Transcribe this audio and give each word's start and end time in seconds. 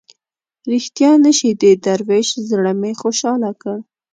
ریښتیا 0.71 1.11
نه 1.25 1.31
شي 1.37 1.49
د 1.61 1.63
دروېش 1.85 2.29
زړه 2.49 2.71
مې 2.79 2.91
خوشاله 3.01 3.51
کړ. 3.61 3.77